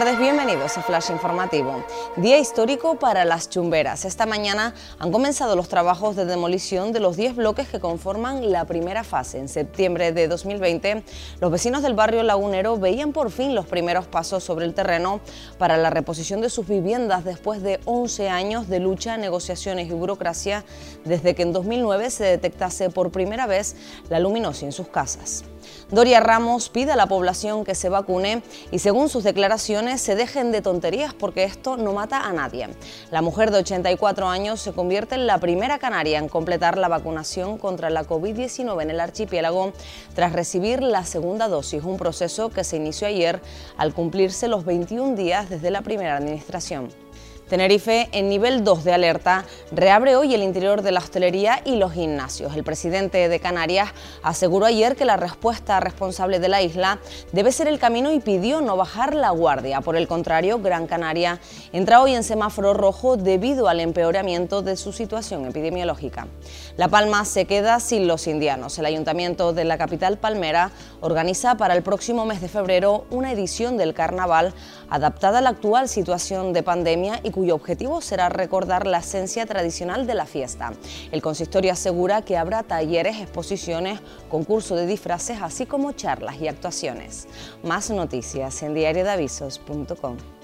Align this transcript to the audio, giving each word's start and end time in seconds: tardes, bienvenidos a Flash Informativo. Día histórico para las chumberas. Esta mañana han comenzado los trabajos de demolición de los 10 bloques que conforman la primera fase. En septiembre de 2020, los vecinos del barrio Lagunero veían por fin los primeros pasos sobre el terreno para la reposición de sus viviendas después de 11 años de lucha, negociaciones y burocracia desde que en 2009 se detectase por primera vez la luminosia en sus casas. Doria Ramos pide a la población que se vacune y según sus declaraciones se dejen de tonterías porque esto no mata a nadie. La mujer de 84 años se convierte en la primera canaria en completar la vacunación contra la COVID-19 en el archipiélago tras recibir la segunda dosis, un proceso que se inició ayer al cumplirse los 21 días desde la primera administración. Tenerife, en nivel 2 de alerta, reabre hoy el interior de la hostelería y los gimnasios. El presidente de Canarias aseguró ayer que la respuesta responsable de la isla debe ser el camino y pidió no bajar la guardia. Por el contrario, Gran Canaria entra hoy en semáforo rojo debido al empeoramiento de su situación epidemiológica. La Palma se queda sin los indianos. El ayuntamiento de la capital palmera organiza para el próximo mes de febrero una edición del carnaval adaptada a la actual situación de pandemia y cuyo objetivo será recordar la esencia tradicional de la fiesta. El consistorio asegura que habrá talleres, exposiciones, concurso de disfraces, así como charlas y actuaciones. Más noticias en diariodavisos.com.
tardes, 0.00 0.18
bienvenidos 0.18 0.76
a 0.76 0.82
Flash 0.82 1.10
Informativo. 1.12 1.84
Día 2.16 2.36
histórico 2.36 2.96
para 2.96 3.24
las 3.24 3.48
chumberas. 3.48 4.04
Esta 4.04 4.26
mañana 4.26 4.74
han 4.98 5.12
comenzado 5.12 5.54
los 5.54 5.68
trabajos 5.68 6.16
de 6.16 6.24
demolición 6.24 6.90
de 6.90 6.98
los 6.98 7.16
10 7.16 7.36
bloques 7.36 7.68
que 7.68 7.78
conforman 7.78 8.50
la 8.50 8.64
primera 8.64 9.04
fase. 9.04 9.38
En 9.38 9.48
septiembre 9.48 10.10
de 10.10 10.26
2020, 10.26 11.04
los 11.40 11.52
vecinos 11.52 11.84
del 11.84 11.94
barrio 11.94 12.24
Lagunero 12.24 12.76
veían 12.76 13.12
por 13.12 13.30
fin 13.30 13.54
los 13.54 13.66
primeros 13.66 14.08
pasos 14.08 14.42
sobre 14.42 14.64
el 14.64 14.74
terreno 14.74 15.20
para 15.58 15.76
la 15.76 15.90
reposición 15.90 16.40
de 16.40 16.50
sus 16.50 16.66
viviendas 16.66 17.22
después 17.22 17.62
de 17.62 17.78
11 17.84 18.30
años 18.30 18.68
de 18.68 18.80
lucha, 18.80 19.16
negociaciones 19.16 19.86
y 19.88 19.92
burocracia 19.92 20.64
desde 21.04 21.36
que 21.36 21.42
en 21.42 21.52
2009 21.52 22.10
se 22.10 22.24
detectase 22.24 22.90
por 22.90 23.12
primera 23.12 23.46
vez 23.46 23.76
la 24.08 24.18
luminosia 24.18 24.66
en 24.66 24.72
sus 24.72 24.88
casas. 24.88 25.44
Doria 25.90 26.20
Ramos 26.20 26.68
pide 26.68 26.92
a 26.92 26.96
la 26.96 27.06
población 27.06 27.64
que 27.64 27.74
se 27.74 27.88
vacune 27.88 28.42
y 28.70 28.78
según 28.78 29.08
sus 29.08 29.24
declaraciones 29.24 30.00
se 30.00 30.14
dejen 30.14 30.52
de 30.52 30.62
tonterías 30.62 31.14
porque 31.14 31.44
esto 31.44 31.76
no 31.76 31.92
mata 31.92 32.26
a 32.26 32.32
nadie. 32.32 32.68
La 33.10 33.22
mujer 33.22 33.50
de 33.50 33.58
84 33.58 34.28
años 34.28 34.60
se 34.60 34.72
convierte 34.72 35.14
en 35.14 35.26
la 35.26 35.38
primera 35.38 35.78
canaria 35.78 36.18
en 36.18 36.28
completar 36.28 36.78
la 36.78 36.88
vacunación 36.88 37.58
contra 37.58 37.90
la 37.90 38.04
COVID-19 38.04 38.82
en 38.82 38.90
el 38.90 39.00
archipiélago 39.00 39.72
tras 40.14 40.32
recibir 40.32 40.82
la 40.82 41.04
segunda 41.04 41.48
dosis, 41.48 41.84
un 41.84 41.96
proceso 41.96 42.50
que 42.50 42.64
se 42.64 42.76
inició 42.76 43.08
ayer 43.08 43.40
al 43.76 43.94
cumplirse 43.94 44.48
los 44.48 44.64
21 44.64 45.16
días 45.16 45.50
desde 45.50 45.70
la 45.70 45.82
primera 45.82 46.16
administración. 46.16 47.03
Tenerife, 47.48 48.08
en 48.12 48.30
nivel 48.30 48.64
2 48.64 48.84
de 48.84 48.94
alerta, 48.94 49.44
reabre 49.70 50.16
hoy 50.16 50.34
el 50.34 50.42
interior 50.42 50.80
de 50.80 50.92
la 50.92 51.00
hostelería 51.00 51.60
y 51.66 51.76
los 51.76 51.92
gimnasios. 51.92 52.56
El 52.56 52.64
presidente 52.64 53.28
de 53.28 53.38
Canarias 53.38 53.90
aseguró 54.22 54.64
ayer 54.64 54.96
que 54.96 55.04
la 55.04 55.18
respuesta 55.18 55.78
responsable 55.78 56.40
de 56.40 56.48
la 56.48 56.62
isla 56.62 57.00
debe 57.32 57.52
ser 57.52 57.68
el 57.68 57.78
camino 57.78 58.14
y 58.14 58.20
pidió 58.20 58.62
no 58.62 58.78
bajar 58.78 59.14
la 59.14 59.28
guardia. 59.28 59.82
Por 59.82 59.94
el 59.96 60.08
contrario, 60.08 60.58
Gran 60.58 60.86
Canaria 60.86 61.38
entra 61.74 62.00
hoy 62.00 62.14
en 62.14 62.24
semáforo 62.24 62.72
rojo 62.72 63.18
debido 63.18 63.68
al 63.68 63.80
empeoramiento 63.80 64.62
de 64.62 64.78
su 64.78 64.94
situación 64.94 65.44
epidemiológica. 65.44 66.26
La 66.78 66.88
Palma 66.88 67.26
se 67.26 67.44
queda 67.44 67.78
sin 67.78 68.08
los 68.08 68.26
indianos. 68.26 68.78
El 68.78 68.86
ayuntamiento 68.86 69.52
de 69.52 69.64
la 69.64 69.76
capital 69.76 70.16
palmera 70.16 70.70
organiza 71.02 71.56
para 71.56 71.74
el 71.74 71.82
próximo 71.82 72.24
mes 72.24 72.40
de 72.40 72.48
febrero 72.48 73.04
una 73.10 73.32
edición 73.32 73.76
del 73.76 73.92
carnaval 73.92 74.54
adaptada 74.88 75.38
a 75.38 75.42
la 75.42 75.50
actual 75.50 75.90
situación 75.90 76.54
de 76.54 76.62
pandemia 76.62 77.20
y 77.22 77.33
cuyo 77.34 77.56
objetivo 77.56 78.00
será 78.00 78.28
recordar 78.28 78.86
la 78.86 78.98
esencia 78.98 79.44
tradicional 79.44 80.06
de 80.06 80.14
la 80.14 80.24
fiesta. 80.24 80.72
El 81.10 81.20
consistorio 81.20 81.72
asegura 81.72 82.22
que 82.22 82.36
habrá 82.36 82.62
talleres, 82.62 83.20
exposiciones, 83.20 83.98
concurso 84.28 84.76
de 84.76 84.86
disfraces, 84.86 85.42
así 85.42 85.66
como 85.66 85.90
charlas 85.90 86.40
y 86.40 86.46
actuaciones. 86.46 87.26
Más 87.64 87.90
noticias 87.90 88.62
en 88.62 88.74
diariodavisos.com. 88.74 90.43